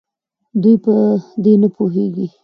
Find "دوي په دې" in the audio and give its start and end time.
0.61-1.53